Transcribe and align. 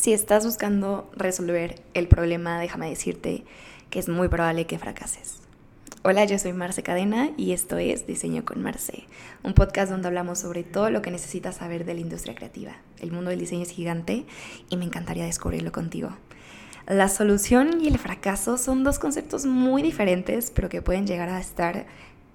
Si 0.00 0.14
estás 0.14 0.46
buscando 0.46 1.10
resolver 1.14 1.78
el 1.92 2.08
problema, 2.08 2.58
déjame 2.58 2.88
decirte 2.88 3.44
que 3.90 3.98
es 3.98 4.08
muy 4.08 4.28
probable 4.28 4.66
que 4.66 4.78
fracases. 4.78 5.40
Hola, 6.04 6.24
yo 6.24 6.38
soy 6.38 6.54
Marce 6.54 6.82
Cadena 6.82 7.32
y 7.36 7.52
esto 7.52 7.76
es 7.76 8.06
Diseño 8.06 8.46
con 8.46 8.62
Marce, 8.62 9.04
un 9.42 9.52
podcast 9.52 9.92
donde 9.92 10.08
hablamos 10.08 10.38
sobre 10.38 10.62
todo 10.62 10.88
lo 10.88 11.02
que 11.02 11.10
necesitas 11.10 11.56
saber 11.56 11.84
de 11.84 11.92
la 11.92 12.00
industria 12.00 12.34
creativa. 12.34 12.78
El 12.98 13.12
mundo 13.12 13.28
del 13.28 13.40
diseño 13.40 13.60
es 13.60 13.72
gigante 13.72 14.24
y 14.70 14.78
me 14.78 14.86
encantaría 14.86 15.26
descubrirlo 15.26 15.70
contigo. 15.70 16.16
La 16.86 17.10
solución 17.10 17.82
y 17.82 17.88
el 17.88 17.98
fracaso 17.98 18.56
son 18.56 18.84
dos 18.84 18.98
conceptos 18.98 19.44
muy 19.44 19.82
diferentes, 19.82 20.50
pero 20.50 20.70
que 20.70 20.80
pueden 20.80 21.06
llegar 21.06 21.28
a 21.28 21.38
estar 21.38 21.84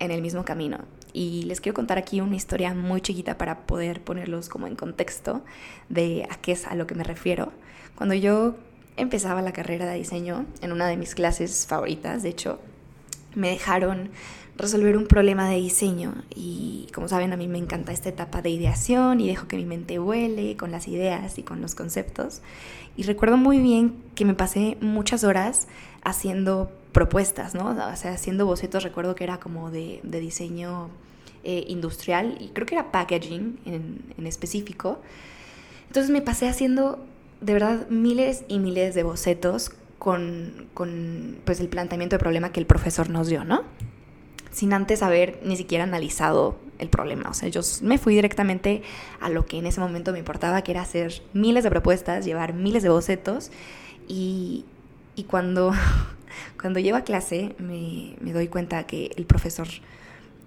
en 0.00 0.10
el 0.10 0.20
mismo 0.20 0.44
camino. 0.44 0.80
Y 1.14 1.44
les 1.44 1.60
quiero 1.60 1.74
contar 1.74 1.96
aquí 1.96 2.20
una 2.20 2.34
historia 2.34 2.74
muy 2.74 3.00
chiquita 3.00 3.38
para 3.38 3.66
poder 3.66 4.02
ponerlos 4.02 4.48
como 4.48 4.66
en 4.66 4.74
contexto 4.74 5.44
de 5.88 6.26
a 6.28 6.34
qué 6.34 6.52
es 6.52 6.66
a 6.66 6.74
lo 6.74 6.88
que 6.88 6.96
me 6.96 7.04
refiero. 7.04 7.52
Cuando 7.94 8.16
yo 8.16 8.56
empezaba 8.96 9.40
la 9.40 9.52
carrera 9.52 9.86
de 9.86 9.96
diseño, 9.96 10.44
en 10.60 10.72
una 10.72 10.88
de 10.88 10.96
mis 10.96 11.14
clases 11.14 11.66
favoritas, 11.68 12.24
de 12.24 12.30
hecho, 12.30 12.58
me 13.36 13.50
dejaron 13.50 14.10
resolver 14.56 14.96
un 14.96 15.06
problema 15.06 15.48
de 15.48 15.56
diseño 15.56 16.14
y 16.34 16.86
como 16.94 17.08
saben 17.08 17.32
a 17.32 17.36
mí 17.36 17.48
me 17.48 17.58
encanta 17.58 17.92
esta 17.92 18.08
etapa 18.08 18.40
de 18.40 18.50
ideación 18.50 19.20
y 19.20 19.26
dejo 19.26 19.48
que 19.48 19.56
mi 19.56 19.66
mente 19.66 19.98
vuele 19.98 20.56
con 20.56 20.70
las 20.70 20.86
ideas 20.86 21.38
y 21.38 21.42
con 21.42 21.60
los 21.60 21.74
conceptos 21.74 22.40
y 22.96 23.02
recuerdo 23.02 23.36
muy 23.36 23.58
bien 23.58 23.96
que 24.14 24.24
me 24.24 24.34
pasé 24.34 24.76
muchas 24.80 25.24
horas 25.24 25.66
haciendo 26.04 26.70
propuestas, 26.92 27.54
¿no? 27.54 27.70
O 27.70 27.96
sea, 27.96 28.12
haciendo 28.12 28.46
bocetos, 28.46 28.84
recuerdo 28.84 29.16
que 29.16 29.24
era 29.24 29.40
como 29.40 29.70
de, 29.72 30.00
diseño 30.04 30.90
eh, 31.42 31.64
industrial 31.66 32.36
y 32.38 32.48
creo 32.48 32.66
que 32.66 32.76
era 32.76 32.92
packaging 32.92 33.58
en, 33.64 34.00
en 34.16 34.26
específico. 34.26 35.00
Entonces 35.88 36.10
me 36.10 36.22
pasé 36.22 36.48
haciendo 36.48 37.04
de 37.40 37.52
verdad 37.52 37.88
miles 37.88 38.44
y 38.46 38.60
miles 38.60 38.94
de 38.94 39.02
bocetos 39.02 39.72
con, 39.98 40.68
con 40.74 41.38
pues, 41.44 41.60
el 41.60 41.68
planteamiento 41.68 42.16
de 42.16 42.20
problema 42.20 42.52
que 42.52 42.60
el 42.60 42.66
profesor 42.66 43.10
nos 43.10 43.26
dio, 43.26 43.44
¿no? 43.44 43.62
Sin 44.54 44.72
antes 44.72 45.02
haber 45.02 45.40
ni 45.44 45.56
siquiera 45.56 45.84
analizado 45.84 46.56
el 46.78 46.88
problema. 46.88 47.28
O 47.28 47.34
sea, 47.34 47.48
yo 47.48 47.60
me 47.82 47.98
fui 47.98 48.14
directamente 48.14 48.82
a 49.20 49.28
lo 49.28 49.46
que 49.46 49.58
en 49.58 49.66
ese 49.66 49.80
momento 49.80 50.12
me 50.12 50.18
importaba, 50.18 50.62
que 50.62 50.72
era 50.72 50.82
hacer 50.82 51.22
miles 51.32 51.64
de 51.64 51.70
propuestas, 51.70 52.24
llevar 52.24 52.54
miles 52.54 52.82
de 52.82 52.88
bocetos 52.88 53.50
y, 54.08 54.64
y 55.16 55.24
cuando 55.24 55.72
cuando 56.60 56.80
llevo 56.80 56.96
a 56.96 57.02
clase 57.02 57.54
me, 57.58 58.16
doy 58.32 58.48
cuenta 58.48 58.86
que 58.86 59.12
el 59.16 59.26
profesor 59.26 59.68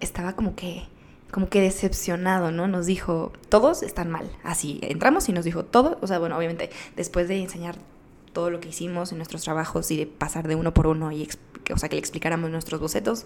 estaba 0.00 0.34
como 0.34 0.54
que 0.54 0.84
como 1.30 1.48
que 1.48 1.60
decepcionado, 1.60 2.50
¿no? 2.50 2.66
Nos 2.66 2.86
dijo, 2.86 3.30
todos 3.48 3.84
están 3.84 4.10
mal. 4.10 4.28
Así, 4.42 4.80
entramos 4.82 5.28
y 5.28 5.32
nos 5.32 5.44
dijo, 5.44 5.64
todo, 5.64 5.96
o 6.00 6.08
sea, 6.08 6.18
bueno, 6.18 6.36
obviamente, 6.36 6.70
después 6.96 7.28
de 7.28 7.40
enseñar 7.40 7.76
todo 8.32 8.50
lo 8.50 8.58
que 8.58 8.70
hicimos 8.70 9.12
en 9.12 9.18
nuestros 9.18 9.44
trabajos 9.44 9.92
y 9.92 9.96
de 9.96 10.06
pasar 10.06 10.48
de 10.48 10.56
uno 10.56 10.74
por 10.74 10.88
uno 10.88 11.12
y, 11.12 11.28
o 11.72 11.78
sea, 11.78 11.88
que 11.88 11.96
le 11.96 12.00
explicáramos 12.00 12.50
nuestros 12.50 12.80
bocetos, 12.80 13.24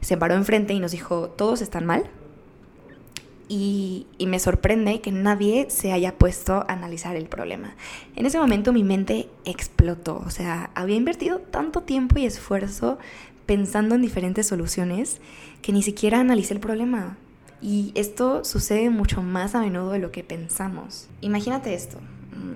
se 0.00 0.16
paró 0.16 0.34
enfrente 0.34 0.74
y 0.74 0.80
nos 0.80 0.92
dijo, 0.92 1.28
todos 1.30 1.60
están 1.60 1.86
mal. 1.86 2.04
Y, 3.46 4.06
me 4.26 4.38
sorprende 4.38 5.00
que 5.00 5.12
nadie 5.12 5.66
se 5.68 5.92
haya 5.92 6.16
puesto 6.16 6.54
a 6.54 6.72
analizar 6.72 7.14
el 7.14 7.26
problema. 7.26 7.74
En 8.16 8.24
ese 8.26 8.38
momento 8.38 8.72
mi 8.72 8.82
mente 8.82 9.28
explotó, 9.44 10.22
o 10.26 10.30
sea, 10.30 10.70
había 10.74 10.96
invertido 10.96 11.40
tanto 11.40 11.82
tiempo 11.82 12.18
y 12.18 12.24
esfuerzo 12.24 12.98
pensando 13.44 13.94
en 13.94 14.02
diferentes 14.02 14.46
soluciones 14.46 15.20
que 15.60 15.72
ni 15.72 15.82
siquiera 15.82 16.20
analicé 16.20 16.54
el 16.54 16.60
problema. 16.60 17.18
Y 17.60 17.92
esto 17.94 18.44
sucede 18.44 18.90
mucho 18.90 19.22
más 19.22 19.54
a 19.54 19.60
menudo 19.60 19.90
de 19.90 19.98
lo 19.98 20.10
que 20.10 20.24
pensamos. 20.24 21.08
Imagínate 21.20 21.74
esto, 21.74 21.98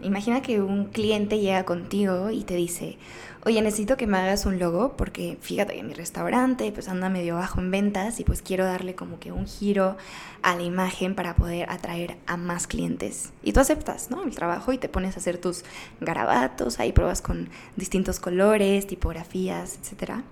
imagina 0.02 0.42
que 0.42 0.60
un 0.60 0.86
cliente 0.86 1.38
llega 1.38 1.64
contigo 1.64 2.30
y 2.30 2.44
te 2.44 2.54
dice, 2.54 2.98
oye, 3.44 3.62
necesito 3.62 3.96
que 3.96 4.06
me 4.06 4.18
hagas 4.18 4.46
un 4.46 4.58
logo 4.58 4.96
porque 4.96 5.38
fíjate 5.40 5.74
que 5.74 5.82
mi 5.82 5.94
restaurante 5.94 6.70
pues 6.72 6.88
anda 6.88 7.08
medio 7.08 7.36
bajo 7.36 7.60
en 7.60 7.70
ventas 7.70 8.20
y 8.20 8.24
pues 8.24 8.42
quiero 8.42 8.64
darle 8.64 8.94
como 8.94 9.18
que 9.18 9.32
un 9.32 9.46
giro 9.46 9.96
a 10.42 10.54
la 10.54 10.62
imagen 10.62 11.14
para 11.14 11.34
poder 11.34 11.70
atraer 11.70 12.16
a 12.26 12.36
más 12.36 12.66
clientes. 12.66 13.32
Y 13.42 13.52
tú 13.52 13.60
aceptas, 13.60 14.10
¿no? 14.10 14.22
El 14.22 14.34
trabajo 14.34 14.72
y 14.72 14.78
te 14.78 14.88
pones 14.88 15.16
a 15.16 15.20
hacer 15.20 15.38
tus 15.38 15.64
garabatos, 16.00 16.78
ahí 16.80 16.92
pruebas 16.92 17.22
con 17.22 17.48
distintos 17.76 18.20
colores, 18.20 18.86
tipografías, 18.86 19.78
etcétera. 19.80 20.24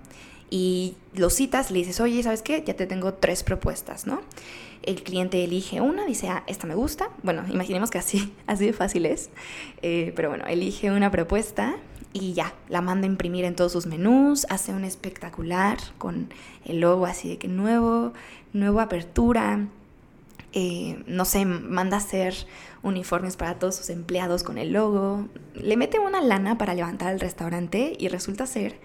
Y 0.49 0.95
lo 1.13 1.29
citas, 1.29 1.71
le 1.71 1.79
dices, 1.79 1.99
oye, 1.99 2.23
¿sabes 2.23 2.41
qué? 2.41 2.63
Ya 2.65 2.75
te 2.75 2.87
tengo 2.87 3.13
tres 3.13 3.43
propuestas, 3.43 4.07
¿no? 4.07 4.21
el 4.87 5.03
cliente 5.03 5.43
elige 5.43 5.81
una, 5.81 6.05
dice, 6.05 6.29
ah, 6.29 6.43
esta 6.47 6.65
me 6.65 6.73
gusta. 6.73 7.09
Bueno, 7.21 7.43
imaginemos 7.49 7.91
que 7.91 7.97
así, 7.97 8.33
así 8.47 8.65
de 8.65 8.73
fácil 8.73 9.05
es. 9.05 9.29
Eh, 9.81 10.13
pero 10.15 10.29
bueno, 10.29 10.45
elige 10.47 10.91
una 10.91 11.11
propuesta 11.11 11.75
y 12.13 12.33
ya, 12.33 12.53
la 12.69 12.81
manda 12.81 13.05
a 13.05 13.11
imprimir 13.11 13.43
en 13.43 13.55
todos 13.55 13.73
sus 13.73 13.85
menús, 13.85 14.47
hace 14.49 14.73
un 14.73 14.85
espectacular 14.85 15.77
con 15.97 16.29
el 16.65 16.79
logo 16.79 17.05
así 17.05 17.27
de 17.27 17.37
que 17.37 17.49
nuevo, 17.49 18.13
nueva 18.53 18.83
apertura. 18.83 19.67
Eh, 20.53 21.03
no 21.05 21.25
sé, 21.25 21.45
manda 21.45 21.97
a 21.97 21.99
hacer 21.99 22.33
uniformes 22.81 23.35
para 23.35 23.59
todos 23.59 23.75
sus 23.75 23.89
empleados 23.89 24.43
con 24.43 24.57
el 24.57 24.71
logo. 24.71 25.27
Le 25.53 25.75
mete 25.75 25.99
una 25.99 26.21
lana 26.21 26.57
para 26.57 26.73
levantar 26.73 27.13
el 27.13 27.19
restaurante 27.19 27.93
y 27.99 28.07
resulta 28.07 28.45
ser 28.45 28.79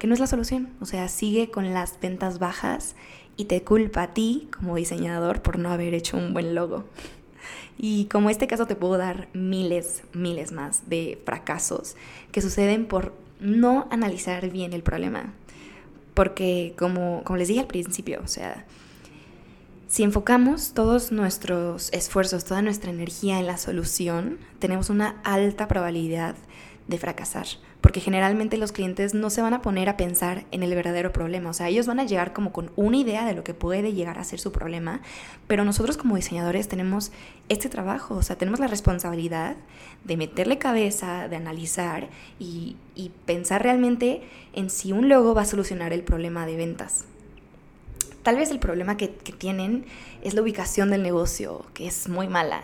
que 0.00 0.06
no 0.06 0.14
es 0.14 0.20
la 0.20 0.26
solución. 0.26 0.70
O 0.80 0.86
sea, 0.86 1.06
sigue 1.08 1.50
con 1.50 1.72
las 1.72 2.00
ventas 2.00 2.40
bajas 2.40 2.96
y 3.36 3.44
te 3.44 3.62
culpa 3.62 4.02
a 4.02 4.14
ti 4.14 4.48
como 4.58 4.74
diseñador 4.74 5.42
por 5.42 5.58
no 5.58 5.70
haber 5.70 5.94
hecho 5.94 6.16
un 6.16 6.32
buen 6.32 6.56
logo. 6.56 6.84
Y 7.78 8.06
como 8.06 8.30
este 8.30 8.46
caso 8.46 8.66
te 8.66 8.76
puedo 8.76 8.96
dar 8.96 9.28
miles, 9.34 10.02
miles 10.12 10.52
más 10.52 10.88
de 10.88 11.20
fracasos 11.24 11.96
que 12.32 12.40
suceden 12.40 12.86
por 12.86 13.14
no 13.40 13.88
analizar 13.90 14.50
bien 14.50 14.72
el 14.72 14.82
problema. 14.82 15.34
Porque 16.14 16.74
como, 16.78 17.22
como 17.24 17.36
les 17.36 17.48
dije 17.48 17.60
al 17.60 17.66
principio, 17.66 18.20
o 18.24 18.28
sea, 18.28 18.66
si 19.86 20.02
enfocamos 20.02 20.72
todos 20.72 21.12
nuestros 21.12 21.92
esfuerzos, 21.92 22.44
toda 22.44 22.62
nuestra 22.62 22.90
energía 22.90 23.38
en 23.38 23.46
la 23.46 23.58
solución, 23.58 24.38
tenemos 24.60 24.88
una 24.88 25.20
alta 25.24 25.68
probabilidad 25.68 26.36
de 26.90 26.98
fracasar 26.98 27.46
porque 27.80 28.00
generalmente 28.00 28.56
los 28.58 28.72
clientes 28.72 29.14
no 29.14 29.30
se 29.30 29.42
van 29.42 29.54
a 29.54 29.62
poner 29.62 29.88
a 29.88 29.96
pensar 29.96 30.44
en 30.50 30.62
el 30.62 30.74
verdadero 30.74 31.12
problema, 31.12 31.50
o 31.50 31.54
sea, 31.54 31.68
ellos 31.68 31.86
van 31.86 32.00
a 32.00 32.04
llegar 32.04 32.32
como 32.32 32.52
con 32.52 32.70
una 32.76 32.96
idea 32.96 33.24
de 33.24 33.34
lo 33.34 33.42
que 33.42 33.54
puede 33.54 33.92
llegar 33.92 34.18
a 34.18 34.24
ser 34.24 34.38
su 34.38 34.52
problema, 34.52 35.00
pero 35.46 35.64
nosotros 35.64 35.96
como 35.96 36.16
diseñadores 36.16 36.68
tenemos 36.68 37.10
este 37.48 37.68
trabajo, 37.68 38.16
o 38.16 38.22
sea, 38.22 38.36
tenemos 38.36 38.60
la 38.60 38.66
responsabilidad 38.66 39.56
de 40.04 40.16
meterle 40.16 40.58
cabeza, 40.58 41.28
de 41.28 41.36
analizar 41.36 42.08
y, 42.38 42.76
pensar 43.24 43.62
realmente 43.62 44.22
en 44.52 44.68
si 44.68 44.92
un 44.92 45.08
logo 45.08 45.34
va 45.34 45.42
a 45.42 45.46
solucionar 45.46 45.92
el 45.94 46.02
problema 46.02 46.44
de 46.44 46.56
ventas. 46.56 47.06
Tal 48.22 48.36
vez 48.36 48.50
el 48.50 48.58
problema 48.58 48.98
que, 48.98 49.10
que 49.10 49.32
tienen 49.32 49.86
es 50.22 50.34
la 50.34 50.42
ubicación 50.42 50.90
del 50.90 51.02
negocio, 51.02 51.64
que 51.72 51.86
es 51.86 52.08
muy 52.08 52.28
mala, 52.28 52.62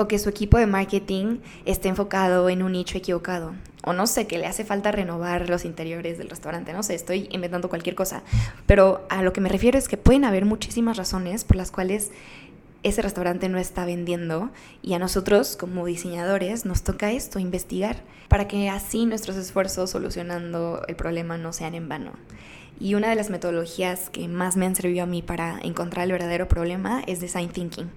o 0.00 0.08
que 0.08 0.18
su 0.18 0.28
equipo 0.28 0.56
de 0.56 0.66
marketing 0.66 1.38
esté 1.66 1.88
enfocado 1.88 2.48
en 2.48 2.62
un 2.62 2.72
nicho 2.72 2.96
equivocado 2.96 3.52
o 3.82 3.92
no 3.92 4.06
sé, 4.06 4.26
que 4.26 4.38
le 4.38 4.46
hace 4.46 4.64
falta 4.64 4.92
renovar 4.92 5.48
los 5.48 5.64
interiores 5.64 6.18
del 6.18 6.28
restaurante, 6.28 6.72
no 6.72 6.82
sé, 6.82 6.94
estoy 6.94 7.28
inventando 7.30 7.68
cualquier 7.68 7.94
cosa, 7.94 8.22
pero 8.66 9.06
a 9.08 9.22
lo 9.22 9.32
que 9.32 9.40
me 9.40 9.48
refiero 9.48 9.78
es 9.78 9.88
que 9.88 9.96
pueden 9.96 10.24
haber 10.24 10.44
muchísimas 10.44 10.96
razones 10.96 11.44
por 11.44 11.56
las 11.56 11.70
cuales 11.70 12.10
ese 12.82 13.02
restaurante 13.02 13.48
no 13.48 13.58
está 13.58 13.84
vendiendo 13.84 14.50
y 14.82 14.94
a 14.94 14.98
nosotros 14.98 15.56
como 15.56 15.86
diseñadores 15.86 16.64
nos 16.64 16.82
toca 16.82 17.12
esto, 17.12 17.38
investigar, 17.38 17.96
para 18.28 18.48
que 18.48 18.68
así 18.68 19.06
nuestros 19.06 19.36
esfuerzos 19.36 19.90
solucionando 19.90 20.82
el 20.88 20.96
problema 20.96 21.36
no 21.36 21.52
sean 21.52 21.74
en 21.74 21.88
vano. 21.88 22.12
Y 22.78 22.94
una 22.94 23.10
de 23.10 23.16
las 23.16 23.28
metodologías 23.28 24.08
que 24.08 24.26
más 24.28 24.56
me 24.56 24.64
han 24.64 24.74
servido 24.74 25.02
a 25.02 25.06
mí 25.06 25.20
para 25.20 25.58
encontrar 25.62 26.06
el 26.06 26.12
verdadero 26.12 26.48
problema 26.48 27.02
es 27.06 27.20
Design 27.20 27.50
Thinking. 27.50 27.90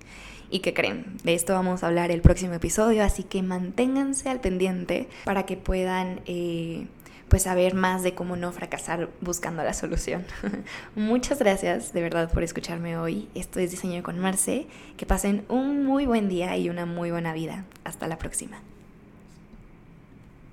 ¿Y 0.50 0.60
qué 0.60 0.74
creen? 0.74 1.18
De 1.24 1.34
esto 1.34 1.54
vamos 1.54 1.84
a 1.84 1.88
hablar 1.88 2.12
el 2.12 2.22
próximo 2.22 2.54
episodio, 2.54 3.04
así 3.04 3.24
que 3.24 3.42
manténganse 3.42 4.30
al 4.30 4.40
pendiente 4.40 5.08
para 5.26 5.46
que 5.46 5.58
puedan... 5.58 6.22
Eh, 6.26 6.88
pues 7.34 7.44
saber 7.44 7.74
más 7.74 8.04
de 8.04 8.14
cómo 8.14 8.36
no 8.36 8.52
fracasar 8.52 9.10
buscando 9.20 9.64
la 9.64 9.74
solución. 9.74 10.24
Muchas 10.96 11.40
gracias 11.40 11.92
de 11.92 12.04
verdad 12.04 12.32
por 12.32 12.44
escucharme 12.44 12.96
hoy. 12.96 13.28
Esto 13.34 13.60
es 13.60 13.72
Diseño 13.72 14.04
con 14.04 14.20
Marce. 14.20 14.68
Que 14.98 15.08
pasen 15.08 15.44
un 15.50 15.84
muy 15.84 16.06
buen 16.06 16.30
día 16.30 16.56
y 16.58 16.70
una 16.70 16.86
muy 16.86 17.10
buena 17.10 17.34
vida. 17.34 17.66
Hasta 17.86 18.08
la 18.08 18.20
próxima. 18.20 18.62